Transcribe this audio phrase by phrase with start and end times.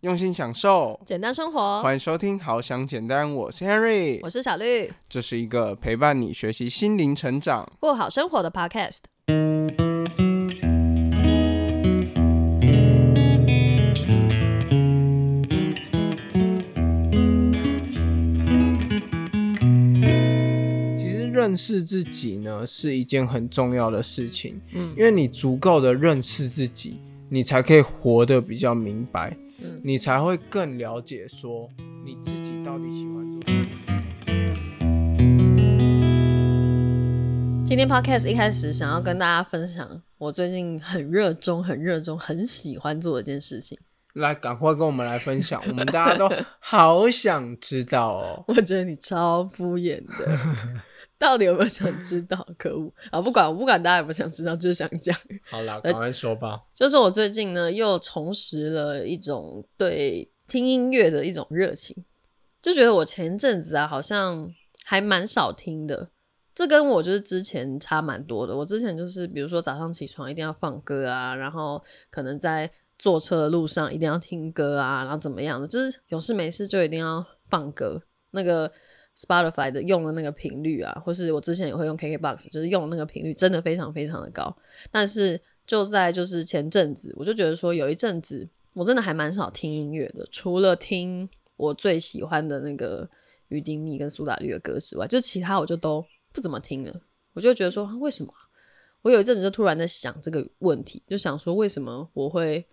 [0.00, 1.82] 用心享受，简单生活。
[1.82, 9.00] 欢迎收听《好想简单》，我是 Henry，我是小绿，这是一个陪伴你学习心灵成长、过好生活的 Podcast。
[20.96, 24.94] 其实认识自己呢，是一件很重要的事情，嗯。
[24.96, 26.98] 因为你足够的认识自己，
[27.28, 31.68] 你才可以活得比较明白，嗯，你才会更了解说
[32.04, 33.66] 你自己到底喜欢做什么。
[37.64, 43.78] 今天 Podcast 一开始想要跟大家分享我最近很热衷、很热衷、很喜欢做的一件事情。
[44.14, 48.44] 来，赶快跟我们来分享，我们大家都 好想知道哦。
[48.48, 50.38] 我觉得你超敷衍的，
[51.20, 52.48] 到底有没有想知道？
[52.56, 53.20] 可恶 啊！
[53.20, 55.14] 不管我不管大家有没有想知道，就是想讲。
[55.50, 56.62] 好啦，赶快说吧。
[56.74, 61.94] 就是我最近呢又重拾了一种对听音乐的一种热情，
[62.62, 64.50] 就觉得我前阵子啊好像
[64.84, 66.08] 还蛮少听的。
[66.54, 68.56] 这跟我就是之前差蛮多的。
[68.56, 78.02] 我之前就是比如说早上起床一定要放歌啊，然后可能在坐车的路上一定要听歌啊，然后怎么样的，就是有事没事就一定要放歌。
[78.32, 78.70] 那个
[79.20, 84.56] Spotify 的用的那个频率啊，或是我之前也会用 KKBox，就是用那个频率真的非常非常的高。
[84.90, 93.08] 但是就在就是前阵子，我就觉得说有一阵子我真的还蛮少听音乐的，除了听我最喜欢的那个
[93.48, 97.00] 于丁密跟苏打绿的歌之外，就其他我就都不怎么听了。
[97.34, 98.32] 我就觉得说为什么？
[99.02, 102.66] 我有一阵子就突然在想这个问题，就想说为什么我会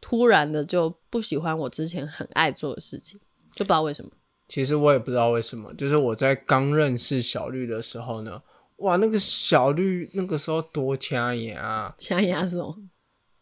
[0.00, 3.18] 突然的就不喜欢我之前很爱做的事情，
[3.54, 4.10] 就不知道为什么。
[4.48, 8.42] 其实我也不知道为什么，就是我在刚认识小绿的时候呢，
[8.78, 12.76] 哇，那个小绿那个时候多掐眼啊，掐牙是么，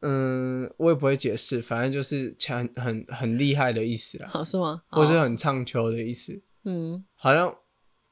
[0.01, 4.83] 嗯，我也不会解释，反正就是强很很厉害的意思啦，好是吗？
[4.89, 7.55] 或是很唱秋的意思，嗯，好像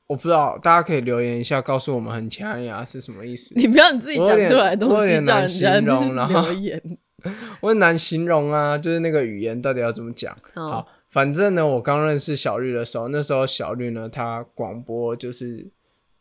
[0.07, 3.55] 我不知道，大家可以留言一下，告诉我们很掐牙是什么意思。
[3.57, 6.99] 你不要你自己讲出来的东西叫形容然后留言。
[7.63, 10.37] 我很难形容啊，就是那个语言到底要怎么讲。
[10.53, 15.71] 好好，反正呢，我刚认识小绿的时候，那时候小绿呢，他广播就是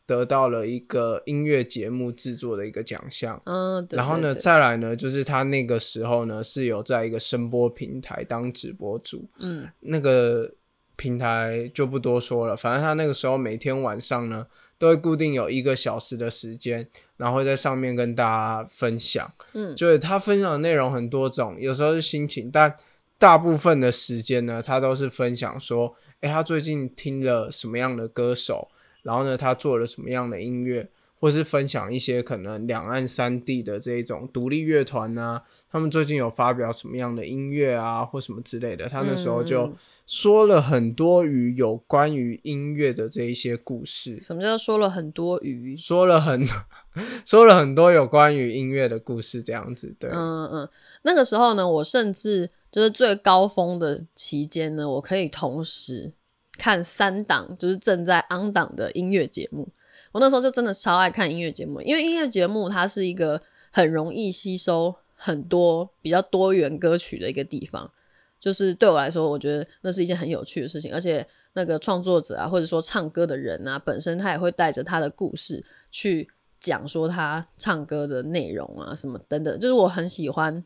[0.05, 3.41] 得到了一个音乐节目制作的一个奖项。
[3.45, 10.53] 嗯，对然后呢，再来呢，就是他那个时候呢是有在一个声波平台当直播主，嗯那个
[10.95, 14.45] 平台就不多说了，反正他那个时候每天晚上呢
[14.77, 16.87] 都会固定有一个小时的时间，
[17.17, 19.33] 然后会在上面跟大家分享。
[19.53, 22.77] 嗯就是他分享的内容很多种，有时候是心情，但
[23.23, 28.67] 大部分的时间呢，他都是分享说，诶，他最近听了什么样的歌手，
[29.01, 30.89] 然后呢，他做了什么样的音乐，
[31.22, 35.41] 或是分享一些可能两岸三地的这一种独立乐团呢，
[35.72, 38.89] 他们最近有发表什么样的音乐啊，或什么之类的。
[38.89, 39.75] 他那时候就嗯
[40.06, 45.78] 说了很多与有关于音乐的这一些故事，什么叫说了很多余？
[45.78, 46.45] 说了很
[47.23, 50.09] 说了很多有关于音乐的故事，这样子，对。
[50.12, 50.69] 嗯嗯，
[51.03, 56.11] 那个时候呢，我甚至就是最高峰的期间呢，我可以同时
[56.57, 59.69] 看三档就是正在 on 档的音乐节目。
[60.11, 63.39] 我那时候就真的超爱看音乐节目，因为音乐节目它是一个
[63.72, 67.91] 很容易吸收很多比较多元歌曲的一个地方。
[68.39, 76.28] 就是对我来说，我觉得那是一件很有趣的事情，而且那个创作者啊，或者说唱歌的人啊，本身他也会带着他的故事去
[76.59, 80.63] 讲说他唱歌的内容啊，什么等等，就是我很喜欢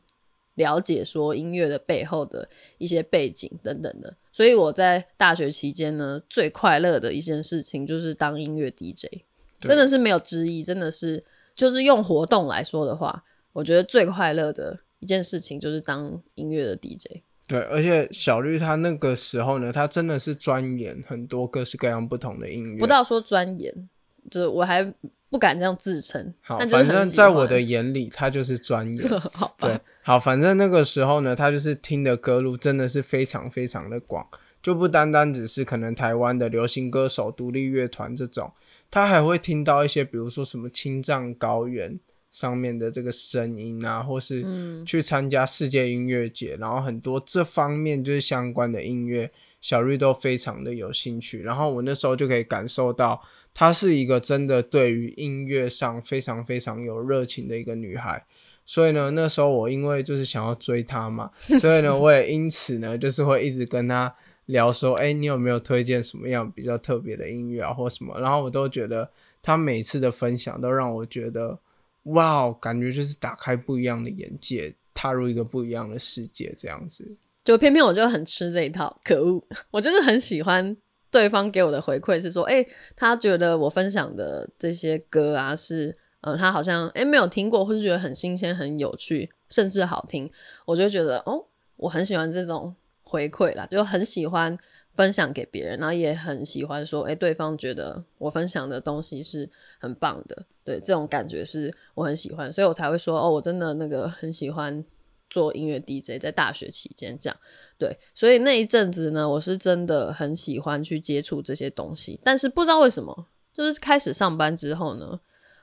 [0.58, 2.48] 了解说音乐的背后的
[2.78, 4.16] 一些背景等等的。
[4.32, 9.24] 所以我在大学期间呢，最快乐的一件事情就是当音乐 DJ，
[9.62, 11.26] 真的是没有之一，真的是
[11.56, 13.24] 就是用活动来说的话，
[13.54, 17.22] 我觉得最快乐的一件事情就是当音乐的 DJ。
[17.48, 22.78] 对，而且小绿他那个时候呢，他真的是钻研很多各式各样不同的音乐。
[22.78, 23.90] 不到说钻研，
[24.30, 24.94] 就是我还
[25.30, 26.34] 不敢这样自称。
[26.42, 29.08] 好，反正在我的眼里，他就是专业。
[29.34, 34.26] 好吧，对，好，反正那个时候呢，他就是听的歌路真的是非常非常的广，
[34.62, 38.52] 就不单单只是可能台湾的流行歌手、独立乐团这种，
[38.90, 42.00] 他还会听到一些，比如说什么青藏高原
[42.32, 49.32] 上面的这个声音啊，或是嗯去参加世界音乐节，然后很多这方面就是相关的音乐，
[49.68, 51.42] 小绿都非常的有兴趣。
[51.42, 53.22] 然后我那时候就可以感受到，
[53.54, 58.26] 她是一个真的对于音乐上非常非常有热情的一个女孩。
[58.66, 61.30] 所以呢，那时候我因为就是想要追她嘛，
[61.60, 64.16] 所以呢，我也因此呢，就是会一直跟她
[64.46, 68.18] 聊说，哎、你有没有推荐什么样比较特别的音乐啊，或什么？
[68.22, 69.12] 然后我都觉得
[69.42, 71.60] 她每次的分享都让我觉得，
[72.04, 77.18] 哇，感觉就是打开不一样的眼界，踏入一个不一样的世界，这样子。
[77.48, 79.42] 就偏偏我就很吃这一套，可恶！
[79.72, 80.76] 我就是很喜欢
[81.10, 90.30] 对方给我的回馈是说，哎，他觉得我分享的这些歌啊，是呃，他好像哎没有听过，或是觉得很新鲜、很有趣，甚至好听，
[90.66, 91.46] 我就觉得哦，
[91.78, 94.58] 我很喜欢这种回馈啦，就很喜欢
[94.98, 104.84] 分享给别人，然后也很喜欢说，哎，对方觉得我分享的东西是很棒的，对，这种感觉是我很喜欢，所以我才会说，哦，我真的那个很喜欢。
[105.30, 107.38] 做音乐 DJ，在大学期间这样，
[107.78, 115.20] 对，所以那一阵子呢，我是真的很喜欢去接触这些东西，但是不知道为什么，就是开始上班之后呢，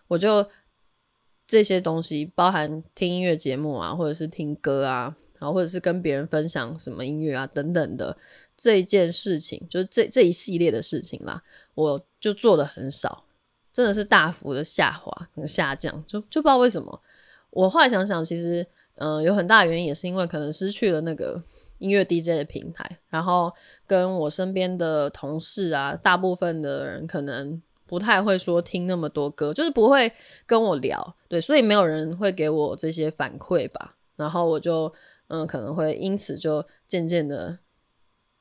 [0.09, 0.47] 我就
[1.47, 8.17] 这些东西，包含听音乐节目啊，或者是听歌啊，然后或者是跟别人分享什么音乐啊等等的
[8.55, 11.43] 这一件事情，就是这这一系列的事情啦，
[11.75, 13.25] 我就做的很少，
[13.73, 17.01] 真的是大幅的下滑、下降，就就不知道为什么。
[17.51, 18.67] 我后来想想，其实。
[18.97, 21.43] 嗯，有很大原因也是因为可能失去了那个
[21.79, 23.53] 音乐 DJ 的平台，然后
[23.87, 30.13] 跟我身边的同事啊，大部分的人可能不太会说听那么多歌，就是不会
[30.47, 33.97] 跟我聊，对，所以没有人会给我这些反馈吧。
[34.17, 34.93] 然后我就
[35.27, 37.59] 嗯，可能会因此就渐渐的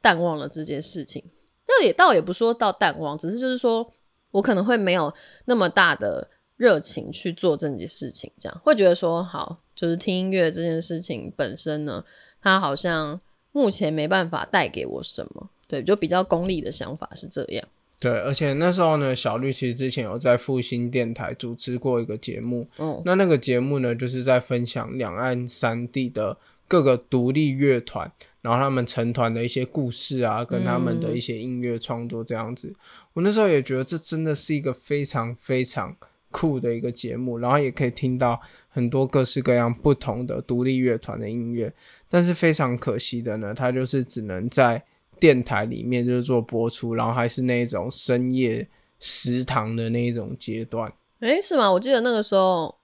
[0.02, 1.24] 淡忘了这件事情。
[1.66, 3.92] 那也倒也不说到淡忘，只是就是说
[4.30, 5.12] 我可能会没有
[5.46, 9.63] 那么大的热情去做这件事情，这样会觉得说好。
[9.76, 12.04] 就是听音乐这件事情本身呢，
[12.42, 13.20] 它好像
[13.52, 17.68] 目前没办法带给我什么，对，就比较功利的想法是这样。
[18.00, 26.38] 对，而且那时候呢，小绿其实之前有在复兴电台主持过一个节目，哦，那那个节目呢，就是在分享两岸三地的
[26.68, 28.12] 各个独立乐团，
[28.42, 32.76] 然后他们成团的一些故事啊，跟他们的一些音乐创作这样子。
[33.14, 35.96] 我那时候也觉得这真的是一个非常非常。
[36.34, 41.72] 酷的一个节目，然后也可以听到很多各式各样不同的独立乐团的音乐，
[42.10, 44.84] 但是非常可惜的呢，它就是只能在
[45.20, 48.68] 电台里面就是做播出，然后还是那种深夜
[49.00, 50.92] 食堂的那一种阶段。
[51.20, 51.72] 诶，是吗？
[51.72, 52.76] 我记得那个时候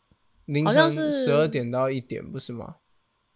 [0.46, 2.76] 凌晨十二点到一点，不是吗？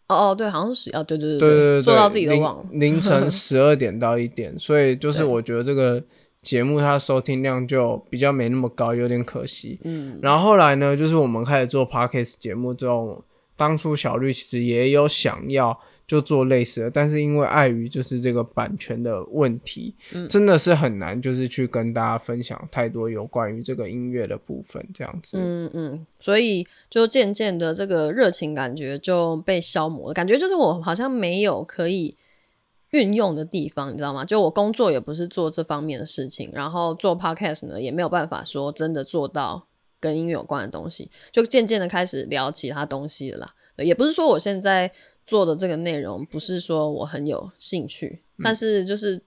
[0.07, 2.66] 哦哦，对，好像是啊，对对对对对，做到自己都忘了。
[2.71, 6.04] 凌晨十二点到一点，所以就是我觉得这个。
[6.44, 9.80] 节目它收听量就比较没那么高，有点可惜。
[9.84, 13.24] 嗯，然后后来呢，就是我们开始做 podcast 节目之后，
[13.56, 19.95] 当初小绿其实也有想要就做类似的，但是因为碍于就是这个版权的问题，
[20.30, 25.38] 真的是很难，就是去跟大家分享太多有关于这个音乐的部分这样子。
[25.40, 32.18] 嗯嗯，所以就渐渐的这个热情感觉就被消磨了，感觉就是我好像没有可以。
[32.94, 34.24] 运用的地方，你知道吗？
[34.24, 39.68] 就我工作也不是做这方面的事情，然后做 podcast 呢，也没有办法说真的做到
[40.00, 43.56] 跟音乐有关的东西，就渐渐的开始聊其他东西了啦。
[43.78, 44.92] 也不是说我现在
[45.25, 49.19] 做的这个内容不是说我很有兴趣，但是就是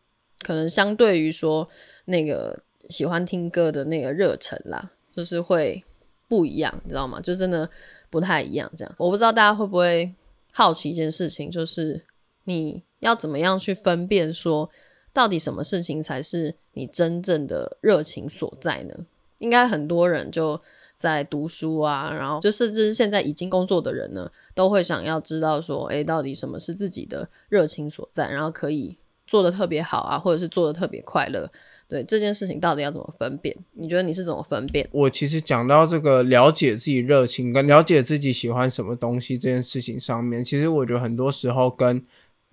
[0.42, 1.68] 可能相对于说
[2.04, 2.56] 那个
[2.88, 5.84] 喜欢听歌的那个热忱啦，就是会
[6.28, 7.20] 不一样，你知道吗？
[7.20, 7.68] 就真的
[8.10, 8.70] 不太一样。
[8.76, 10.14] 这样，我不知道大家会不会
[10.52, 12.04] 好奇一件事情，就是
[12.44, 12.84] 你。
[13.00, 14.70] 要怎么样去分辨说，
[15.12, 18.94] 到底什么事情才是你真正的热情所在呢？
[19.38, 20.60] 应该很多人就
[20.96, 28.96] 在读书啊，然后就甚至现在已经工作的人呢，都会想要知道说，诶，到底什么是自己的热情所在，然后可以
[29.26, 31.50] 做的特别好啊，或者是做的特别快乐。
[31.88, 33.54] 对这件事情到底要怎么分辨？
[33.74, 34.88] 你觉得你是怎么分辨？
[34.90, 42.04] 我其实讲到这个了解自己热情跟了解自己喜欢什么东西这件事情上面，其实我觉得很多时候跟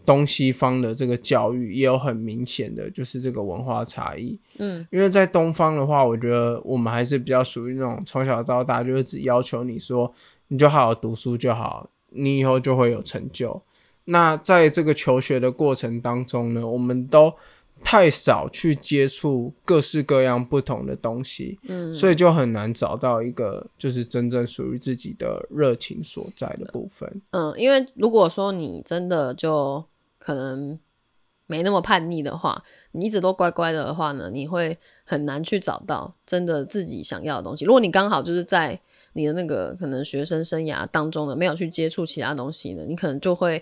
[0.05, 10.13] 东西方的这个教育也有很明显的就是这个文化差异，嗯，因为在东方的话，我觉得我们还是比较属于那种从小到大就是只要求你说
[10.49, 13.61] 你就好好读书就好，你以后就会有成就。
[14.05, 17.33] 那在这个求学的过程当中呢，我们都
[17.81, 27.21] 太少去接触各式各样不同的东西，嗯，所以就很难找到一个就是真正属于自己的热情所在的部分。
[27.31, 29.83] 嗯，因为如果说你真的就
[30.23, 30.79] 可能
[31.47, 32.63] 没那么叛逆的话，
[32.93, 37.65] 你一直都乖乖的话呢，你会很难去找到真的自己想要的东西。
[37.65, 38.79] 如果你刚好就是在
[39.11, 43.61] 你的那个可能学生生涯当中呢，没有去接触其他东西呢，你可能就会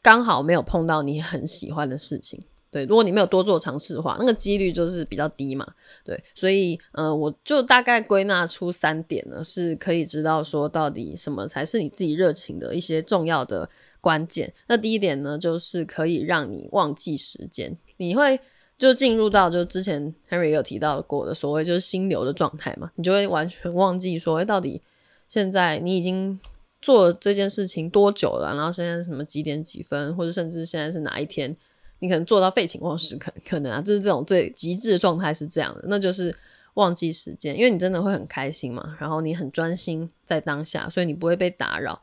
[0.00, 2.42] 刚好没有碰到你很喜欢的事情。
[2.70, 5.66] 对，如果你没有多做尝试的话，那个几率就是比较低嘛。
[6.02, 13.68] 对，所以呃，我就大概归纳出三点呢，是可以知道说到底什么才是你自己热情的一些重要的。
[14.00, 18.40] 关键，那第一点呢，就是可以让你忘记时间，你会
[18.78, 24.80] 就进入到就之前 Henry 有提到过的所谓就是心流的状态嘛，你就会完全忘记说，哎，到底
[25.28, 26.40] 现在你已经
[26.80, 31.54] 做这件事情多久了，然后现在什么几点几分，或者甚至现在是哪一天，
[31.98, 36.34] 你可能做到废寝忘食，可可能啊，就是这种最极致的状态是这样的，那就是
[36.74, 42.00] 忘记时间，因为你真的会很开心嘛，然后你很专心在当下，所以你不会被打扰。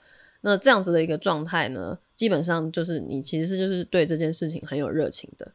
[0.48, 5.52] 那这样子的一个状态呢，基本上就是你其实是就是对这件事情很有热情的。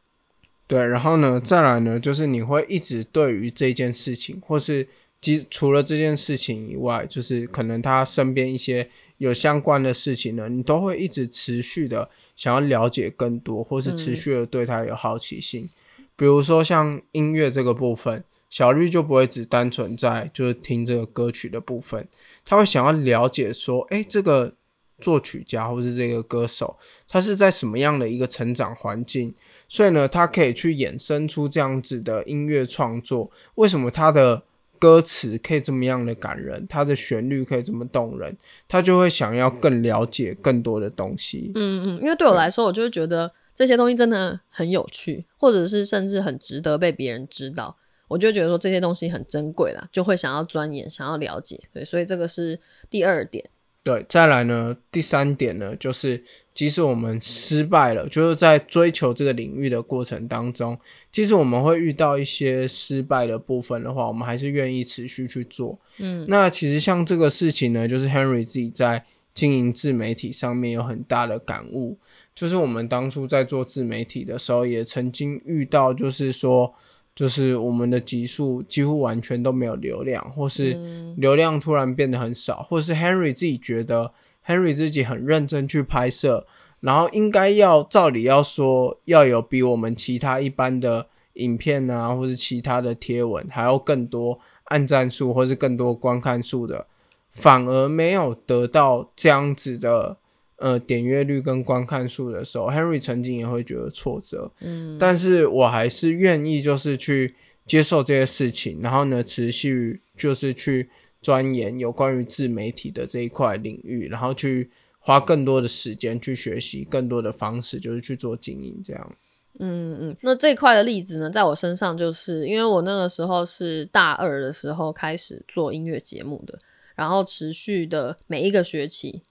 [0.67, 4.87] 对，然后呢，再来呢，就是你会一直对于这件事情，或是
[5.19, 15.67] 其除了这件事情以外，就是可能他身边一些有相关的事情呢，你都会一直持续的想要了解更多，或是持续的对他有好奇心。
[16.15, 22.07] 比如说像音乐这个部分，小绿就不会只单纯在就是听这个歌曲的部分，
[22.45, 24.53] 他会想要了解说，哎，这个
[24.99, 29.33] 作曲家或是这个歌手，他是在什么样的一个成长环境？
[29.67, 33.31] 所以呢，他可以去衍生出这样子的音乐创作。
[33.55, 34.43] 为什么他的
[34.77, 38.37] 歌词可以这么样的感人，他的旋律可以这么动人？
[38.67, 41.51] 他就会想要更了解更多的东西。
[41.55, 47.77] 嗯嗯，因为对我来说，我就会觉得这些东西真的很有趣，或者是甚至很值得被别人知道。
[48.09, 51.59] 我就觉得说这些东西很珍贵啦，就会想要钻研，想要了解。
[51.73, 52.59] 对，所以这个是
[52.89, 53.49] 第二点。
[53.83, 56.23] 对，再来呢，第三点呢，就是
[56.53, 60.79] 即使我们失败了，就是在追求这个领域的过程当中，
[61.11, 65.77] 即使我们会遇到一些失败的部分的话，我们还是愿意持续去做。
[65.97, 71.97] 嗯，那其实像这个事情呢，就是 Henry 自己在经营自媒体上面有很大的感悟，
[72.33, 76.73] 就是我们当初在做自媒体的时候，也曾经遇到，就是说。
[77.15, 80.77] 就是我们的集数几乎完全都没有流量，或是
[81.17, 84.11] 流量突然变得很少，或是 Henry 自己觉得
[84.45, 86.47] Henry 自己很认真去拍摄，
[86.79, 96.87] 然后应该要照理要说要有比我们其他一般的影片啊，或是其他的贴文还要更多按赞数，或是更多观看数的，
[97.31, 100.17] 反而没有得到这样子的。
[100.63, 110.89] 呃，点阅率跟观看数的时候，Henry 曾经也会觉得挫折，嗯，但是我还是愿意就是去接受这些事情，然后呢，持续就是去
[111.21, 119.15] 钻研有关于自媒体的这一块领域，然后去花更多的时间去学习更多的方式，就是去做经营这样。
[119.59, 126.57] 嗯嗯，那这块的例子呢，在我身上就是因为我那个时候是大二的时候开始做音乐节目的，
[126.95, 129.23] 然后持续的每一个学期。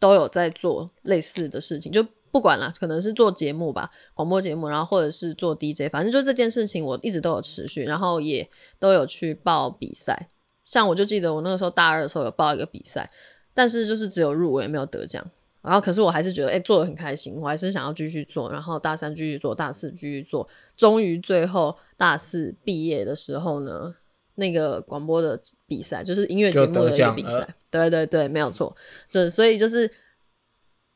[0.00, 10.28] 都有在做类似的事情，就不管了，可能是做节目吧，广播节目，然后或者是做 DJ，反正就这件事情我一直都有持续，然后也都有去报比赛。
[10.64, 13.10] 像我就记得我那个时候大二的时候有报一个比赛，
[13.52, 15.24] 但是就是只有入围没有得奖。
[15.62, 18.50] 然后可是我还是觉得哎做的很开心，我还是想要继续做。
[18.50, 23.94] 然后大三继续做，大四继续做，终于最后大四毕业的时候呢，
[24.36, 27.46] 那个广播的比赛就是音乐节目的一个比赛。
[27.70, 28.74] 对对对，没有错，
[29.08, 29.90] 就所以就是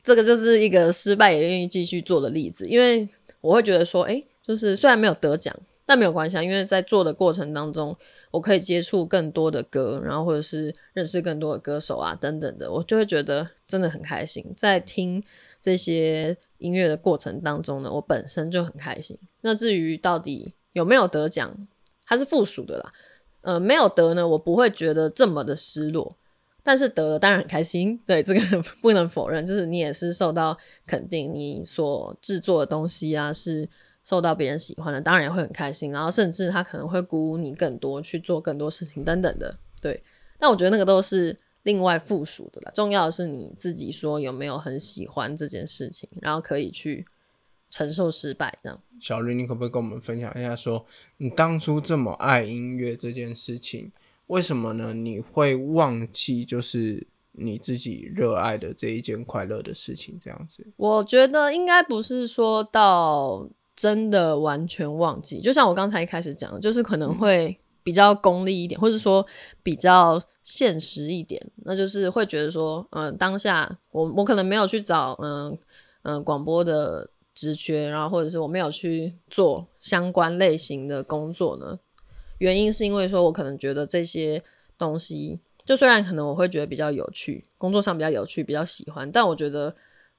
[0.03, 3.07] 这个就是一个失败也愿意继续做的例子，因为
[3.41, 5.55] 我会觉得说，哎，就是虽然没有得奖，
[5.85, 7.95] 但没有关系，啊，因为在做的过程当中，
[8.31, 14.53] 我可以接触更多的歌，然后或者是认识更多的歌手啊等等的，我就会觉得真的很开心。
[14.57, 15.23] 在听
[15.61, 19.17] 这些音乐的过程当中呢，我本身就很开心。
[19.41, 21.55] 那至于到底有没有得奖，
[22.05, 22.93] 它是附属的啦，
[23.41, 26.17] 呃，没有得呢，我不会觉得这么的失落。
[26.67, 30.57] 但是得了当然很开心， 对这个不能否认，就是你也是受到
[30.87, 33.69] 肯定，你所制作的东西啊是
[34.03, 35.91] 受到别人喜欢的，当然也会很开心。
[35.91, 40.01] 然后甚至他可能会鼓舞你更多去做更多事情等等的，对。
[40.39, 47.05] 但我觉得那个都是另外附属的啦，重要的是你自己说有没有很喜欢这件事情，然后可以去
[47.69, 48.81] 承受失败这样。
[48.99, 50.85] 小绿，你可不可以跟我们分享一下，说
[51.17, 53.91] 你当初这么爱音乐这件事情？
[54.27, 54.93] 为什么呢？
[54.93, 60.65] 你会忘记就是你自己热爱的这一件快乐的事情，这样子？
[60.77, 69.25] 我觉得应该不是说到真的完全忘记，就像我刚才一开始讲的，就是可能会比较功利一点，或者说
[69.61, 75.57] 比较现实一点，那就是会觉得说，嗯，当下我我可能没有去找嗯
[76.03, 81.77] 嗯广播的职缺，然后或者是我没有去做相关类型的工作呢。
[82.45, 84.39] 原因是因为说，我可能觉得这些
[84.77, 89.75] 东西，就虽然可能我会觉得比较有趣，工作上比较有趣，比较喜欢，但我觉得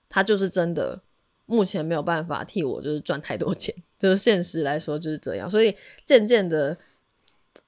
[0.09, 1.01] 它就是真的，
[1.47, 5.49] 目前没有办法替我就是赚太多钱，就是现实来说就是这样。
[5.49, 5.73] 所以
[6.05, 6.77] 渐渐的，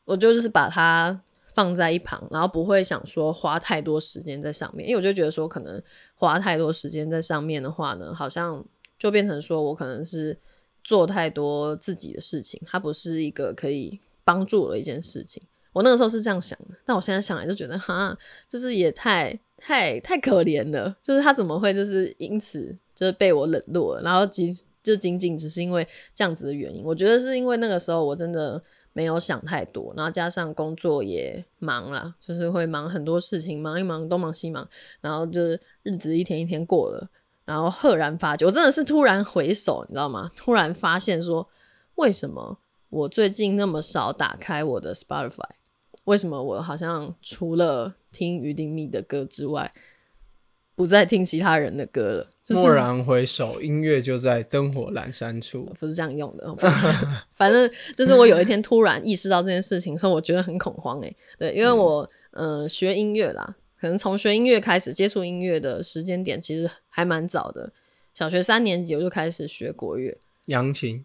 [0.04, 1.22] 我就就是把它
[1.54, 5.80] 放在一旁，然后不会想说花太多时间在上面，因为我就觉得说，可能
[6.16, 8.64] 花太多时间在上面的话呢，好像
[8.98, 10.36] 就变成说我可能是
[10.82, 14.00] 做太多自己的事情，它不是一个可以。
[14.28, 15.42] 帮助了一件事情，
[15.72, 18.14] 我那个时候是这样想的，但我现在想来就觉得，哈，
[18.46, 28.60] 就是也太太太可怜了，就是他怎么会就是因此就是被我冷落了，然后仅就仅仅只是因为这样子的原因，我觉得是因为那个时候我真的
[28.92, 34.68] 没有想太多，然后加上工作也忙了，就是会忙很多事情，忙一忙东忙西忙，
[35.00, 37.08] 然后就是日子一天一天过了，
[37.46, 40.30] 然后赫然发觉，我真的是突然回首，你知道吗？
[40.36, 41.48] 突然发现说，
[41.94, 42.58] 为什么
[42.90, 45.50] 我最近那么少打开我的 Spotify？
[46.04, 49.70] 为什么我好像除了听于丁密的歌之外，
[50.74, 52.30] 不再听其他人的歌了？
[52.42, 55.64] 就是蓦然回首，音乐就在灯火阑珊处。
[55.78, 56.56] 不是这样用的，
[57.34, 67.70] 反正就是我有一天突然意识到这件事情，所以我觉得很恐慌诶、对，因为我呃学音乐啦，可能从学音乐开始接触音乐的时间点其实还蛮早的，
[68.14, 70.16] 小学三年级我就开始学国乐，
[70.46, 71.04] 扬琴，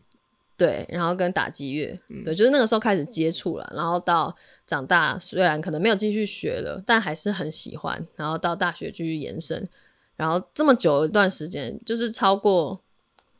[0.63, 4.33] 对，然后跟打击乐，对，就是那个时候开始接触了，然后到
[4.65, 9.67] 长大，虽然可能没有继续学了，但还是很喜欢，然后到大学继续延伸，
[10.15, 12.81] 然后这么久一段时间，就是超过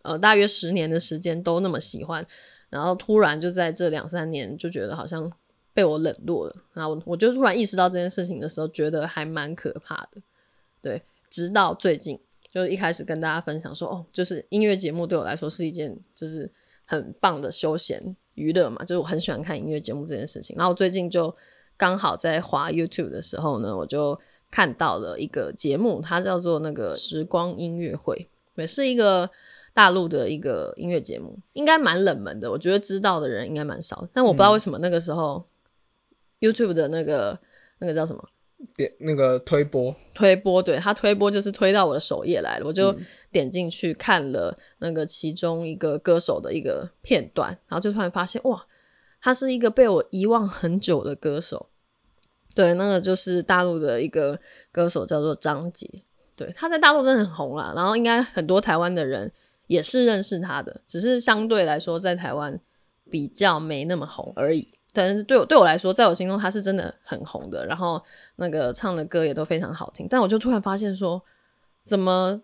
[0.01, 2.27] 呃大约十年的时间都那么喜欢，
[2.69, 5.31] 然后突然就在这两三年就觉得好像
[5.73, 10.21] 被我冷落了，然后我就突然意识到这件事情的时候，觉得还蛮可怕的，
[10.81, 12.19] 对，直到最近。
[12.51, 16.47] 就是一开始跟大家分享说，哦，就是音乐节目对我来说是一件就是
[16.85, 20.55] 很棒的休闲娱乐嘛，就是我很喜欢看音乐节目这件事情。
[20.55, 21.35] 然后我最近就
[21.77, 24.19] 刚好在滑 YouTube 的时候呢，我就
[24.51, 29.29] 看到了一个节目，它叫做那个时光音乐会，也是一个
[29.73, 34.07] 大陆的一个音乐节目，应该蛮冷门的，我觉得知道的人应该蛮少。
[34.13, 35.43] 但我不知道为什么那个时候、
[36.39, 37.39] YouTube 的那个
[37.79, 38.23] 那个叫什么？
[38.75, 42.95] 点那个推播，推播，对他推播就是推到我的首页来了，我就
[43.31, 48.65] 点进去看了那个其中一个歌手的一个片段，然后就突然发现，哇，
[49.21, 51.69] 他是一个被我遗忘很久的歌手，
[52.55, 54.39] 对，那个就是大陆的一个
[54.71, 55.87] 歌手叫做张杰，
[56.35, 59.31] 对，他在大陆真的很红啦，然后应该很多台湾的人
[59.67, 62.59] 也是认识他的，只是相对来说在台湾
[63.09, 64.67] 比较没那么红而已。
[64.93, 68.01] 但是对我对我来说，在我心中他是真的很红的，然后
[68.35, 70.07] 那个唱的歌也都非常好听。
[70.07, 71.19] 但我就突然发现说，
[71.83, 72.39] 怎么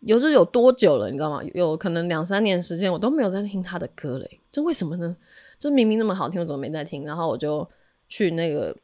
[0.00, 1.06] 有这有多久了？
[1.06, 1.40] 你知道吗？
[1.54, 5.16] 有可能两三年时间我都没有在听他的歌嘞，这为什么呢？
[5.58, 7.04] 就明明那么好听，我怎么没在听？
[7.04, 7.68] 然后我就
[8.08, 8.76] 去那个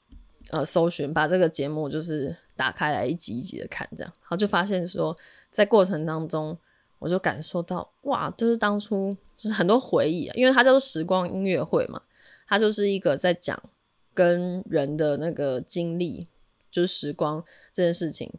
[0.50, 5.16] 呃搜寻，把这个节目就是打开来一集一集的看，这样，然后就发现说，
[5.50, 6.56] 在过程当中，
[7.00, 12.00] 我就感受到哇，就是当初就是很多回忆啊，因为它叫做时光音乐会嘛。
[12.46, 13.60] 它就是一个在讲
[14.12, 16.28] 跟人的那个经历，
[16.70, 18.32] 就是时光这件事情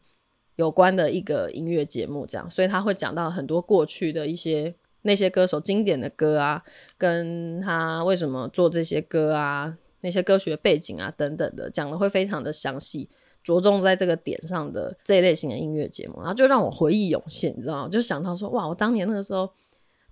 [0.56, 6.64] 有关的一个音乐节目，这样，所以他会讲到很多过去的一些那些歌手经典的歌啊，
[6.98, 13.10] 跟他为什么做这些歌啊，那些歌曲的背景啊等等的，讲的会非常的详细，
[13.44, 17.90] 着重在这个点上的这一类型的音乐节目，然后就让我回忆涌现，你知道吗？
[17.90, 19.52] 就想到说，哇，我当年那个时候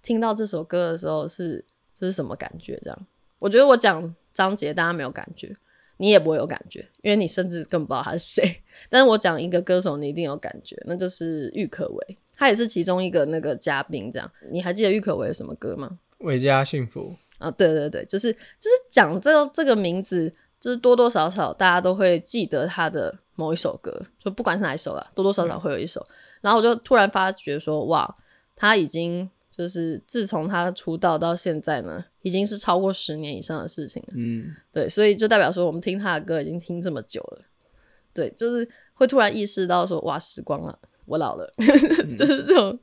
[0.01, 1.63] 听到这首歌的时候是
[1.95, 2.77] 这是什么感觉？
[2.83, 3.07] 这样。
[3.43, 5.53] 我觉得我讲张杰，大家没有感觉，
[5.97, 8.63] 你也不会有感觉，因为你甚至更不知道他是谁。
[8.89, 14.09] 但是我讲一个歌手，你一定有感觉，那就是郁可唯，他也是其中一个那个嘉宾。
[14.09, 15.99] 这样，你还记得郁可唯有什么歌吗？
[16.19, 26.05] 伟家幸福啊，对对对，就是就是讲这这个名字，就是多多少少大家都会记得他的某一首歌，就不管是哪一首啦，多多少少会有一首。
[26.39, 28.15] 然后我就突然发觉说，哇，
[28.55, 29.29] 他已经。
[29.55, 34.13] 就是自从他出道到现在呢，已经是超过十年以上的事情了。
[34.17, 37.41] 嗯，对，所以就代表说我们听他的歌已经听这么久了。
[38.15, 41.53] 对，就是会突然意识到说，哇，时光啊，我老了，
[42.17, 42.79] 就是这种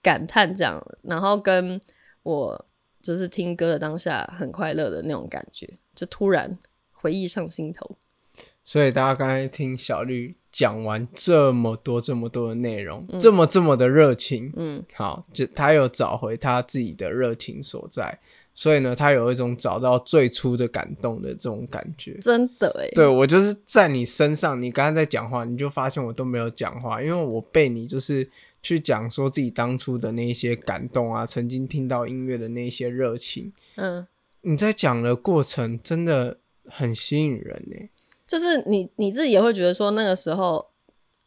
[0.00, 0.82] 感叹这样。
[1.02, 1.78] 然后跟
[2.22, 2.66] 我
[3.02, 6.58] 就是听歌的当下很快乐的那种感觉，就突然
[6.92, 7.96] 回忆上心头。
[8.66, 18.18] 所以大家刚才听小绿讲完这么多这么多的内容，这么这么的热情，嗯，好，就他有找回他自己的热情所在，
[18.56, 22.18] 所以呢，他有一种找到最初的感动的这种感觉。
[22.18, 28.28] 真的哎，对我就是在你身上，你刚刚在讲话，你就发现我都没有讲话，因为我被你就是
[28.62, 34.04] 去讲说自己当初的那些感动啊，曾经听到音乐的那些热情，嗯，
[34.40, 37.76] 你在讲的过程真的很吸引人呢。
[38.26, 40.66] 就是你你自己也会觉得说那个时候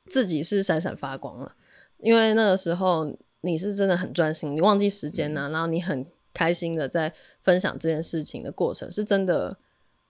[0.08, 1.56] 自己是闪闪发光了，
[2.00, 9.58] 因为那个时候你是真的很专心，你忘记时间呢，然后你很开心的在分享这件事情的过程，是真的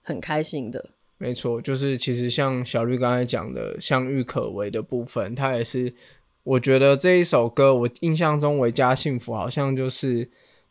[0.01, 0.89] 很开心的。
[1.19, 5.93] 没错，就是其实像小绿刚才讲的，像郁可唯的部分，他也是，
[6.41, 10.25] 我觉得这一首歌，我印象中《维家幸福》好像就是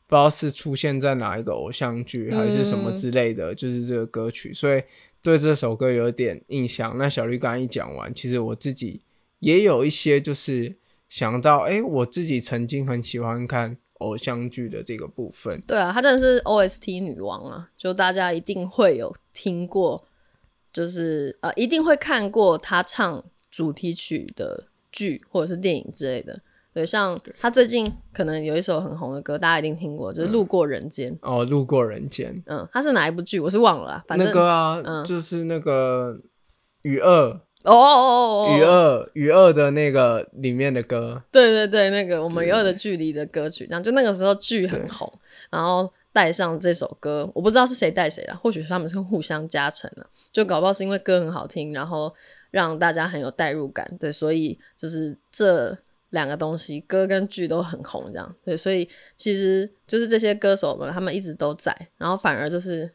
[0.09, 4.83] 不知道是出现在哪一个偶像剧还是什么之类的，就是这个歌曲，所以。
[5.29, 6.97] 对这首歌有点印象。
[6.97, 9.03] 那小绿刚刚一讲完，其实我自己
[9.41, 10.75] 也有一些就是
[11.11, 15.61] 想到，哎，我自己曾经很喜欢看偶像剧的这个部分。
[15.67, 17.69] 对啊，她真的是 OST 女王啊！
[17.77, 20.03] 就大家一定会有听过，
[20.73, 26.41] 就是呃，一定会看过她唱主题曲的剧或者是电影之类的。
[26.79, 31.12] 对，像他最近可能有一首很红的歌，大家一定听过，就是《路过人间》。
[31.23, 32.33] 哦，《路过人间》。
[32.47, 33.41] 嗯，他是哪一部剧？
[33.41, 34.05] 我是忘了。
[34.07, 36.14] 反正那个啊，就是那个
[36.83, 37.31] 《雨二》。
[37.64, 38.57] 哦哦哦哦！
[38.57, 45.12] 雨二雨二的那个里面的歌，对对对，那个我们雨二的距离的歌曲，这样就那个时候剧很红，
[45.51, 52.14] 然后带上这首歌，我不知道是谁带谁了，或许他们是互相加成了，就搞不好是因为歌很好听，然后
[52.53, 55.77] 让大家很有代入感，对，所以就是这
[56.11, 62.90] 两个东西，歌跟剧都很红，这样对，所以其实就是这些歌手们他们一直都在，然后反而就是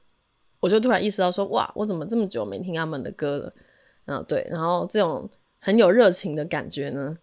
[0.60, 3.54] 我就突然意识到说，哇，我怎么这么久没听他们的歌了？
[4.06, 7.18] 嗯，对，然后这种很有热情的感觉呢，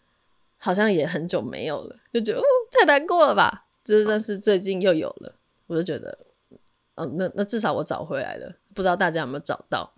[0.56, 3.66] 好像也很久没有了，就觉得哦，太难过了吧？
[3.82, 5.34] 这但是最近又有了，
[5.66, 6.18] 我就觉得，
[6.94, 9.92] 嗯，那那至少我找回来了，不知道大家有没有找到？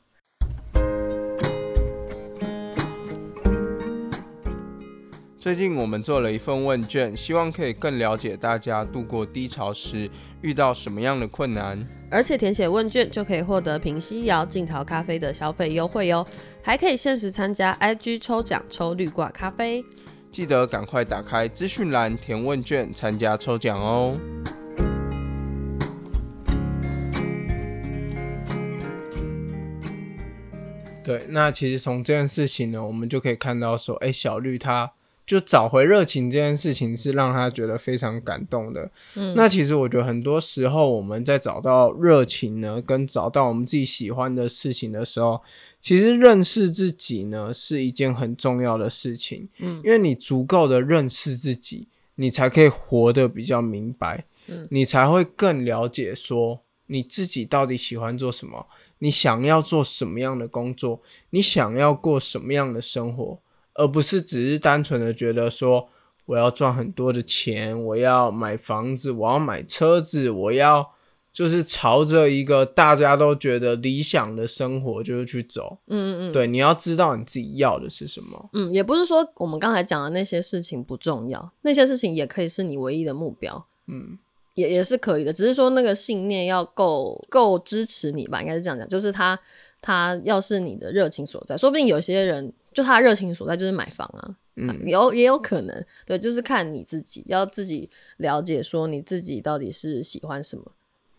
[5.43, 10.09] 最近我们做了一份问卷，希望可以更了解大家度过低潮时
[10.41, 11.85] 遇到什么样的困难。
[12.09, 16.25] 而且填写问卷就可以获得平西窑静陶咖啡的消费优惠哟，
[16.63, 19.83] 还可以限时参加 IG 抽奖抽绿挂咖啡。
[20.31, 24.17] 记得赶快打开资讯栏填问卷参加抽奖哦。
[31.03, 34.93] 对，那其实从这件事情呢，我们就可以看到说，哎，小绿他。
[35.25, 38.91] 就找回热情这件事情是让他觉得非常感动的。
[39.15, 45.41] 嗯，那其实我觉得很多时候我们在找到热情呢，跟找到我们自己喜欢的事情的时候，
[45.81, 49.49] 其实认识自己呢是一件很重要的事情。
[49.61, 54.25] 嗯，因为你足够的认识自己，你才可以活得比较明白。
[54.49, 58.67] 嗯，你才会更了解说你自己到底喜欢做什么，
[58.99, 63.39] 你想要做什么样的工作，你想要过什么样的生活。
[63.75, 65.89] 而不是只是单纯的觉得说
[66.27, 70.93] 我要赚很多的钱，我要买房子，我要买车子，我要
[71.33, 75.79] 就是朝着一个大家都觉得理想的生活就是去走。
[75.89, 78.51] 嗯嗯嗯，对，你要知道你自己要的是什么。
[78.53, 83.67] 嗯，也不是说我们刚才讲的那些事情不重要，那些事情也可以是你唯一的目标。
[83.89, 84.19] 嗯，
[84.55, 89.37] 也也是可以的，只是说那个信念要够够支持你吧，应该是这样讲，就是他
[89.81, 92.53] 他要是你的热情所在，说不定有些人。
[92.73, 100.73] 就他热情所在就是买房啊，嗯，有也有可能，对，就是看你自己要自己了解，说你自己到底是喜欢什么，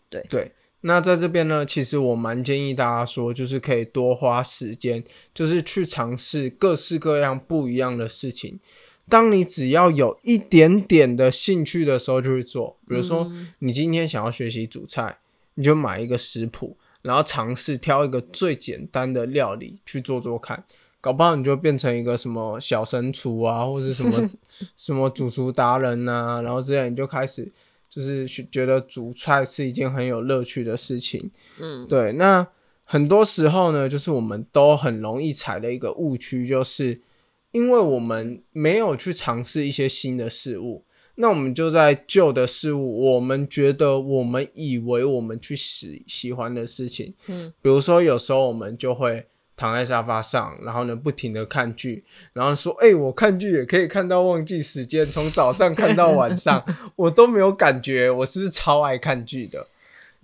[0.08, 0.52] 对对。
[0.86, 8.60] 那在这边呢，其实我蛮建议大家说，就是可以多花时间，就是去尝试各式各样不一样的事情。
[9.08, 12.76] 当你只要有一点点的兴趣的时候，就去做。
[12.86, 15.16] 比如说，你今天想要学习煮菜，
[15.54, 20.64] 你就买一个食谱，然后尝试挑一个最简单的料理去做做看。
[21.04, 24.30] 搞不好你就变成一个什么小神厨啊， 或者什么
[24.74, 27.46] 什么主厨达人呐，然后这样你就开始
[27.90, 31.30] 就是觉得煮菜是一件很有乐趣的事情。
[31.60, 32.12] 嗯，对。
[32.12, 32.46] 那
[32.84, 37.02] 很多时候呢，就是我们都很容易踩的一个误区，就是
[37.50, 40.86] 因为我们没有去尝试一些新的事物，
[41.16, 49.26] 那我们就在旧的事物，我们觉得我们以为我们去喜喜欢的事情，嗯，比如说有时候我们就会。
[49.56, 56.64] 躺在沙发上，然后呢，不停的看剧，然后说：“哎，我看剧也可以看到忘记时间，从早上看到晚上，
[56.96, 59.66] 我都没有感觉，我是不是超爱看剧的？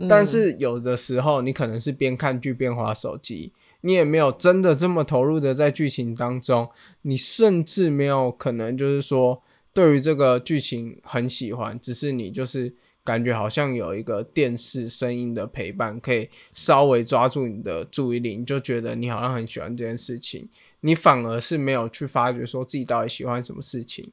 [0.08, 6.68] 但是有的时候，你可能是边看剧边划手机，你也没有真的这么投入的在剧情当中，
[7.02, 12.74] 你甚至没有可能就是说对于这个剧情很喜欢，只是你就是。”
[13.10, 20.48] 感觉好像有一个电视声音的陪伴，可以稍微抓住你的注意力，你就觉得你好像很喜欢这件事情。
[20.82, 24.08] 你反而是没有去发觉说自己到底喜欢什么事情，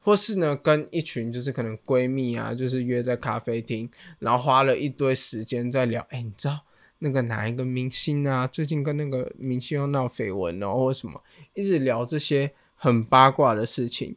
[0.00, 6.04] 或是呢，跟一群就是可能闺蜜啊，就是约在咖啡厅，然后花了一堆时间在聊。
[6.10, 6.58] 哎，你知道
[6.98, 11.22] 那个哪一个明星啊，最近跟那个明星又闹绯闻哦，或什么，
[11.54, 14.16] 一直聊这些很八卦的事情。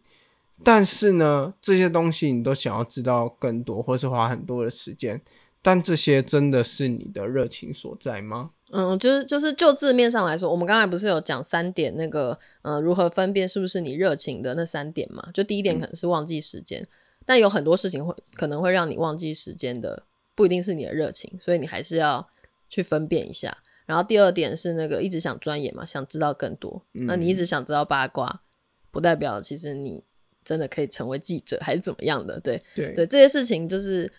[0.63, 5.21] 但是呢，这些东西你都想要知道更多，或是花很多的时间，
[5.61, 8.51] 但这些真的是你的热情所在吗？
[8.71, 15.29] 嗯，就是就是就字面上来说，我们刚才不是有讲三点那个，呃，如何分辨是不是你热情的那三点嘛？
[15.33, 16.83] 就第一点可能是忘记时间，
[17.25, 22.27] 但有很多事情会可能会让你忘记时间的，不一定是你的热情，所以你还是要
[22.67, 23.55] 去分辨一下。
[23.85, 28.41] 然后第二点是那个一直想钻研嘛，想知道更多，那你一直想知道八卦。
[28.89, 30.03] 不代表其实你
[30.43, 32.39] 真的可以成为记者还是怎么样的。
[32.39, 34.11] 对对对，这些事情就是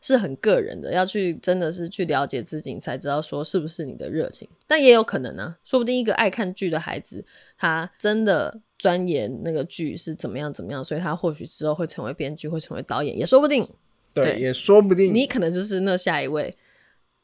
[0.00, 4.48] 是很个人的，要去真的是去了解自己，才知道说是不是你的热情。
[4.66, 7.24] 但也有可能呢、说不定一个爱看剧的孩子，
[7.56, 13.66] 他真的钻研那个剧是怎么样怎么样，所以他或许之后会成为编剧，会成为导演，也说不定。
[14.12, 15.12] 对，对也说不定。
[15.12, 16.56] 你可能就是那下一位，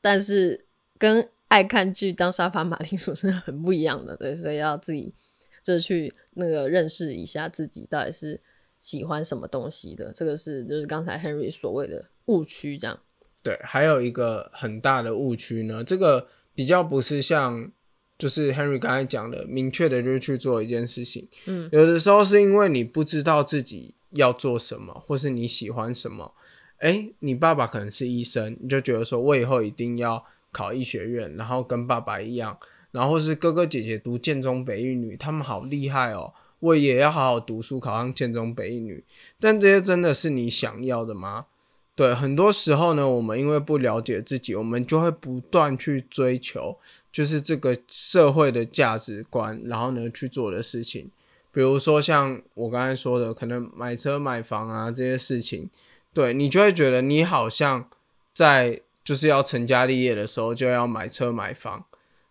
[0.00, 0.64] 但是
[0.98, 5.12] 跟爱看剧当沙发马铃薯是很不一样的，对，所以要自己
[5.62, 8.40] 就是去那个认识一下自己到底是
[8.78, 13.00] 喜欢什么东西的，这个是就是刚才 Henry 所谓的误区，这样。
[13.42, 17.72] 对，还有一个很大的误区呢，这个比较不是像
[18.18, 21.26] 就是 Henry 刚才讲的，明确的就是去做一件事情。
[21.46, 26.34] 嗯，有的时候是因为你不知道自己要做什么，或是你喜欢什么。
[26.78, 32.58] 哎，你爸爸可能是医生，你就觉得说我以后一定要考医学院，然后跟爸爸一样，
[32.92, 39.04] 然后是哥哥姐姐读建中北一女，他们好厉害哦，我也要好好读书，考上建中北一女。
[39.38, 41.46] 但这些真的是你想要的吗？
[41.94, 46.78] 对，很多时候呢，我们因为不了解自己，我们就会不断去追求，
[47.12, 51.10] 就是这个社会的价值观，然后呢去做的事情。
[51.52, 55.68] 比如说像我刚才说的，可能买车买房啊这些事情，
[56.14, 57.86] 对你就会觉得你好像
[58.32, 61.84] 在就是要成家立业的时候就要买车买房，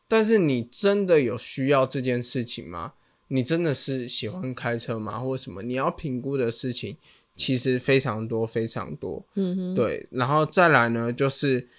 [0.09, 2.93] 但是你真的有需要这件事情吗？
[3.29, 5.19] 你真的是喜欢开车吗？
[5.19, 5.61] 或者什么？
[5.61, 6.97] 你要评估的事情
[7.35, 9.23] 其实非常多，非常多。
[9.35, 11.69] 嗯哼，对，然后再来呢，就是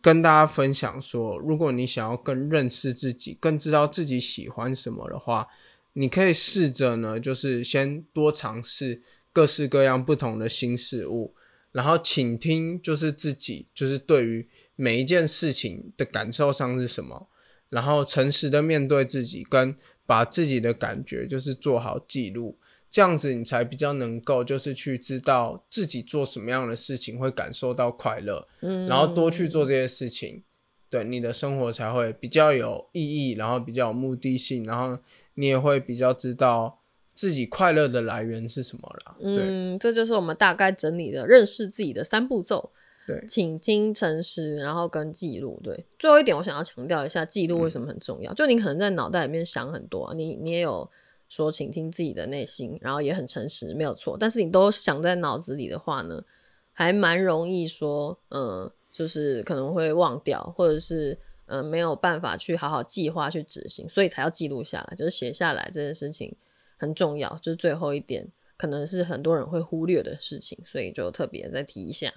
[0.00, 5.48] 跟大家分享说，如果你想要更认识自己，更知道自己喜欢什么的话，
[5.94, 9.02] 你可以试着呢，就是先多尝试
[9.32, 11.34] 各式各样不同的新事物，
[11.72, 17.28] 然后倾听，就是自己就是对于每一件事情的感受上是什么，
[17.68, 19.76] 然后诚实的面对自己，跟
[20.06, 22.58] 把自己的感觉就是做好记录。
[22.88, 30.44] 这样子你才比较能够，就是去知道自己做什么样的事情会感受到快乐，嗯，然后多去做这些事情，
[30.88, 34.98] 对你的生活才会比较有意义，然后比较有目的性，然后
[35.34, 36.80] 你也会比较知道
[37.12, 39.16] 自己快乐的来源是什么了。
[39.20, 42.70] 嗯，这就是我们大概整理的认识自己的三步骤。
[43.06, 45.60] 对倾听、诚实，然后跟记录。
[45.62, 48.34] 对，最后一点我想要强调一下，记录为什么很重要。
[48.34, 50.90] 就你可能在脑袋里面想很多啊、你你也有
[51.28, 54.16] 说请听自己的内心，然后也很诚实，没有错。
[54.18, 56.24] 但是你都想在脑子里的话呢，
[56.72, 61.16] 还蛮容易说，嗯，就是可能会忘掉，或者是
[61.46, 66.34] 嗯没有办法去好好计划去执行，所以才要记录下来，就是写下来这件事情
[66.76, 67.38] 很重要。
[67.40, 72.12] 就是最后一点，可能是很多人会忽略的事情，所以就特别再提一下。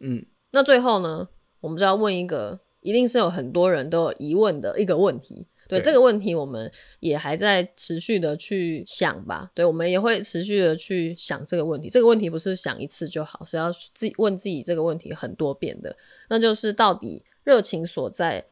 [0.00, 1.28] 嗯，那最后呢，
[1.60, 5.46] 我们就要问一个，一定是有很多人都有疑问的一个问题。
[5.66, 9.50] 对对这个问题，我们也还在持续的去想吧。
[9.54, 11.90] 对，我们也会持续的去想这个问题。
[11.90, 15.96] 这个问题不是想一次就好，是要自己问自己这个问题很多遍的。
[16.28, 18.44] 那就是到底热情所在，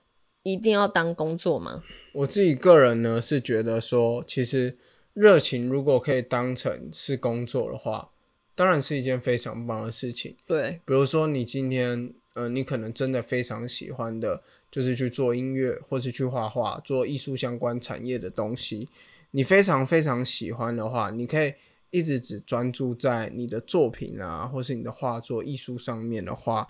[0.42, 1.84] 一定要当工作吗？
[2.14, 4.78] 我自己个人呢是觉得说，其实
[5.12, 8.11] 热情如果可以当成是工作的话，
[8.54, 10.36] 当然是一件非常棒的事情。
[10.46, 18.88] 对，比如说你今天，呃，你可能真的非常喜欢的，就是去做音乐，或是去画画，做艺术相关产业的东西。
[19.30, 21.54] 你非常非常喜欢的话，你可以
[21.90, 26.68] 一直只专注在你的作品啊，或是你的画作艺术上面的话，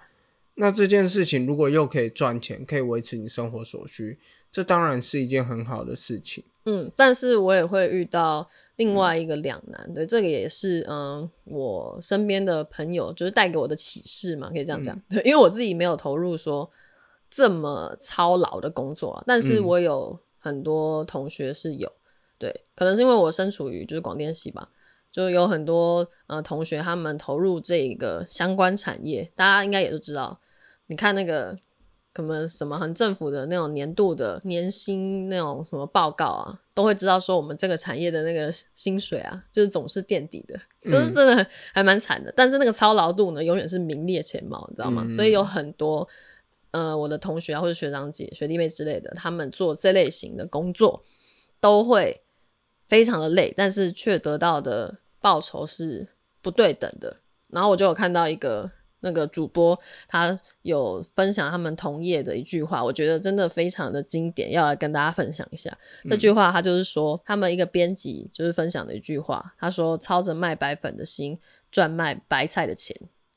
[0.55, 4.19] 那这件事情如果又可以赚钱，可以维持你生活所需，
[4.51, 6.45] 这当然是一件很好的事情。
[6.65, 16.71] 嗯，但是我也会遇到另外一个两难，对，这个也是嗯，我身边的朋友就是带给我的启示嘛，可以这样讲，对，因为我自己没有投入说
[17.29, 19.65] 这么操劳的工作啊，但是嗯。
[19.65, 21.91] 我有很多同学是有，
[22.39, 24.69] 对，可能是因为我身处于就是广电系吧，
[25.11, 30.41] 就有很多呃同学他们投入这个相关产业，大家应该也都知道，
[30.87, 31.57] 你看那个
[32.13, 42.33] 可能什么很政府的那种年度的年薪那种什么报告啊，都会知道说我们这个产业的那个薪水啊，就是总是垫底的，就是真的还蛮惨的。
[42.37, 45.03] 但是那个操劳度呢，永远是名列前茅，你知道吗？
[45.07, 46.07] 嗯所以有很多
[46.73, 51.03] 呃我的同学啊或者学长姐、学弟妹之类的，他们做这类型的工作
[51.61, 52.21] 都会
[52.89, 56.09] 非常的累，但是却得到的报酬是
[56.43, 57.17] 不对等的。
[57.49, 58.71] 然后我就有看到一个
[59.03, 65.77] 那个主播，他有分享他们同业的一句话，我觉得真的非常的经典，要来跟大家分享一下。
[66.11, 71.39] 这句话他就是说，他们一个编辑就是分享的一句话，他说：“操着卖白粉的心，
[71.71, 72.97] 赚卖白菜的钱。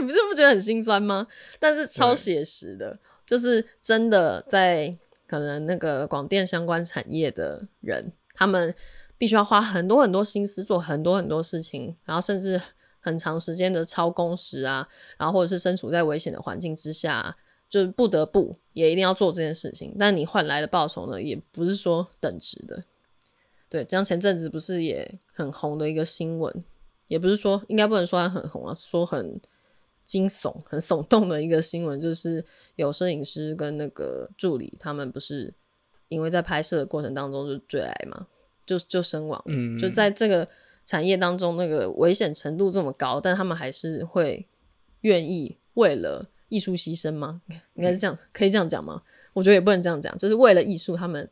[0.00, 1.26] 你不是不觉得很心酸吗？
[1.58, 8.74] 但是超写实的，就是真的在可能那个广电相关产业的人，他们
[9.18, 12.60] 必须要花很多很多心思做很多很多事情，然后甚至
[13.06, 17.36] 很长时间的超工时啊，然后或者是身处在危险的环境之下，
[17.70, 19.94] 就是不得不也一定要做这件事情。
[19.96, 22.82] 但你换来的报酬呢，也不是说等值的。
[23.68, 26.64] 对，像前阵子不是也很红的一个新闻，
[27.06, 29.40] 也不是说应该不能说它很红啊，是说很
[30.04, 35.54] 惊悚、很耸动的一个新闻，就是有摄影师跟那个助理，他们不是
[36.08, 38.26] 因为在拍摄的过程当中就坠崖嘛，
[38.66, 39.40] 就就身亡。
[39.46, 40.48] 嗯，就在这个
[40.86, 44.46] 产业当中，那个危险程度这么高，但他们还是会
[45.02, 47.42] 愿意为了艺术牺牲吗？
[47.74, 49.02] 应该是这样，可以这样讲吗？
[49.34, 51.28] 我觉得也不能这样讲，就是为了艺术，他们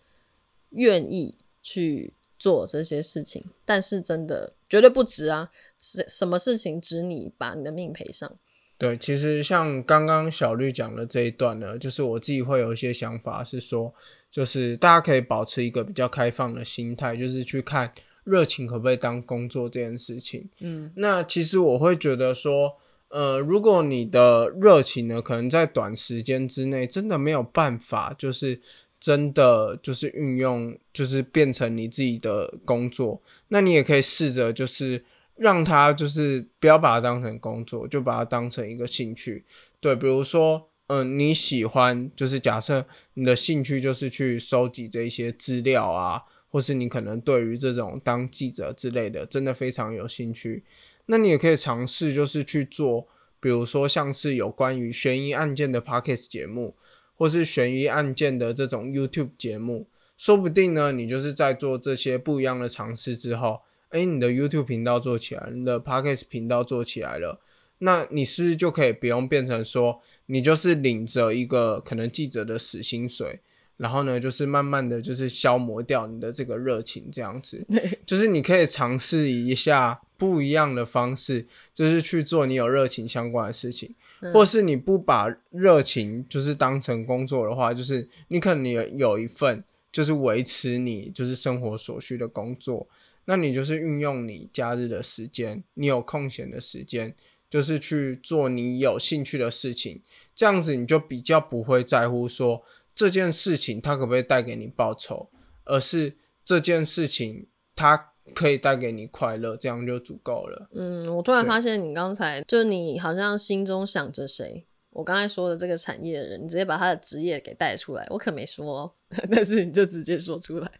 [0.71, 2.12] 愿意去。
[2.37, 5.51] 做这些事情，但是真的绝对不值啊！
[5.81, 8.31] 什什么事情值你把你的命赔上？
[8.77, 13.95] 对，其实像刚刚小绿讲的这一段呢，就是我自己会有一些想法，是说，
[14.31, 17.90] 就是大家可以保持一个比较开放的心态，就是去看
[18.24, 20.48] 热情可不可以当工作这件事情。
[20.60, 22.74] 嗯，那其实我会觉得说，
[23.08, 28.60] 呃，如果你的热情呢，可能在短时间之内真的没有办法，就是。
[29.00, 35.04] 真的就是运用，就是变成你自己的工作，那你也可以试着就是
[35.37, 39.44] 让他就是不要把它当成工作，就把它当成一个兴趣。
[39.78, 46.22] 对，比如说，嗯，你喜欢就是假设你的兴趣就是去收集这些资料啊，
[46.55, 50.62] 或是你可能对于这种当记者之类的真的非常有兴趣，
[51.07, 53.09] 那你也可以尝试就是去做，
[53.40, 56.77] 比如说像是有关于悬疑案件的 podcast 节目。
[57.17, 59.87] 或是悬疑案件的这种 YouTube 节目，
[60.17, 67.40] 说不定呢，你就是在做这些不一样的尝试之后，哎，你的 YouTube 频道做起来，你的 Podcast 频道做起来了，
[67.79, 73.38] 那你是不是就可以不用变成说，你就是领着一个可能记者的死薪水，
[73.76, 77.66] 然后呢，就是慢慢的就是消磨掉你的这个热情，这样子，
[78.06, 83.94] 就是你可以尝试一下不一样的方式，就是去做你有热情相关的事情。
[84.32, 92.88] 或是你不把热情就是当成工作的话，就是你可能有有一份就是维持你就是生活所需的工作，
[93.26, 97.14] 那你就是运用你假日的时间，你有空闲的时间，
[97.50, 100.00] 就是去做你有兴趣的事情，
[100.34, 102.62] 这样子你就比较不会在乎说
[102.94, 105.30] 这件事情它可不可以带给你报酬，
[105.64, 108.11] 而是这件事情它。
[108.35, 110.66] 可以带给你快乐，这样就足够了。
[110.72, 118.96] 嗯，我突然发现你刚才就你好像心中想着谁，我刚才说的这个产业的人，你直接把他的职业给带出来，我可没说，
[119.30, 120.70] 但是你就直接说出来，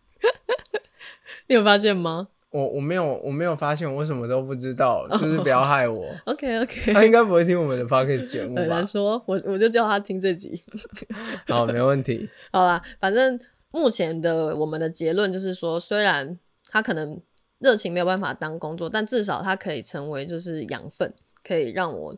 [1.49, 2.31] 你有发现吗？
[2.55, 6.07] 我我没有我没有发现，我什么都不知道，就是不要害我。
[6.25, 8.61] OK OK，他应该不会听我们的 podcast 节目吧？
[8.63, 10.63] 很难说，我我就叫他听这集。
[11.49, 12.31] 好，没问题。
[12.53, 13.39] 好啦，反正
[13.73, 16.39] 目前的我们的结论就是说，虽然
[16.71, 17.21] 他可能。
[17.61, 21.11] 热情没有办法当工作，但至少他可以成为就是养分，
[21.43, 22.15] 可以让我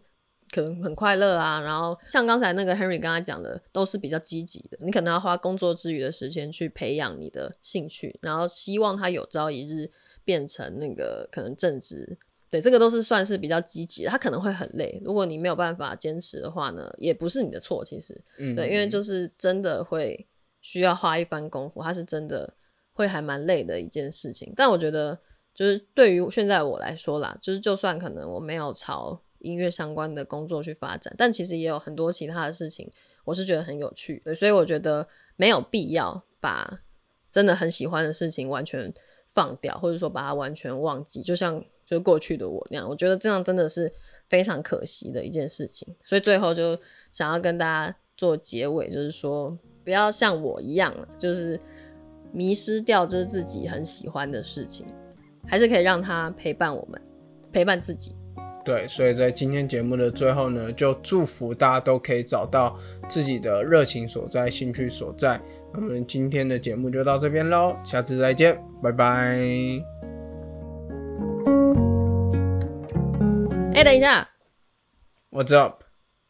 [0.51, 1.61] 可能很快乐啊。
[1.61, 4.79] 然后像刚才那个 Henry 刚才讲的，都是比较积极的。
[4.81, 9.88] 你可能要花工作之余的时间去培养你的兴趣，然后希望他有朝一日
[10.26, 12.18] 变成那个可能正职。
[12.50, 14.10] 对，这个都是算是比较积极的。
[14.10, 17.82] 他可能会很累，如果你没有办法坚持的话呢，也不是你的错。
[17.82, 20.26] 其实，嗯，对，因为就是真的会
[20.60, 22.52] 需要花一番功夫，他是真的
[22.92, 24.52] 会还蛮累的一件事情。
[24.54, 25.18] 但我觉得。
[25.56, 32.92] 就是对于现在我来说啦，就是就算可能我没有朝音乐相关的工作去发展，但其实也有很多其他的事情，
[33.24, 36.82] 我是觉得很有趣，所以我觉得没有必要把
[37.32, 38.92] 真的很喜欢的事情完全
[39.37, 43.92] 放掉，或者说把它完全忘记，就像就是过去的我那样，我觉得这样真的是
[44.31, 45.94] 非常可惜的一件事情。
[46.03, 46.77] 所以最后就
[47.12, 51.61] 想要跟大家做结尾，就是说不要像我一样，就是
[52.33, 54.87] 迷失掉就是自己很喜欢的事情。
[55.46, 57.01] 还是可以让他陪伴我们，
[57.53, 58.16] 陪伴自己。
[58.64, 62.77] 对，所以在今天节目的最后呢，就祝福大家都可以找到
[63.09, 65.40] 自己的热情所在、兴趣所在。
[65.76, 69.38] 那么今天的节目就到这边喽，下次再见，拜拜。
[73.74, 74.29] 哎，等一下
[75.31, 75.83] ，What's up？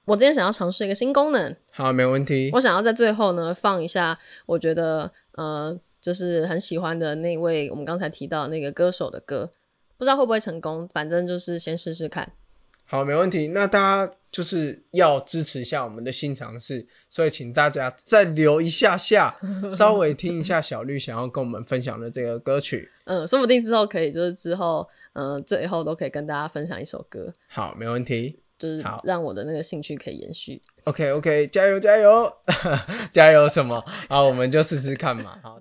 [0.06, 1.56] 我今天想要尝试一个新功能。
[1.70, 2.50] 好，没问题。
[2.54, 5.78] 我想要在最后呢放一下，我觉得呃。
[5.98, 9.50] 就是很喜欢的那位，我们刚才提到那个歌手的歌，
[9.98, 12.30] 不知道会不会成功，反正就是先试试看。
[12.84, 13.48] 好，没问题。
[13.48, 19.34] 那大家就是要支持一下我们的新尝试，所以请大家再留一下下，
[19.72, 22.90] 稍微听一下小绿想要跟我们分享的这个歌曲。
[23.06, 27.32] 嗯，说不定之后可以，就是之后，嗯，最后都可以跟大家分享一首歌。
[27.48, 28.40] 好，没问题。
[28.58, 30.62] 就是让我的那个兴趣可以延续。
[30.84, 32.32] OK OK，加油加油，
[33.12, 33.84] 加油什么？
[34.08, 35.38] 好，我们就试试看嘛。
[35.42, 35.60] 好。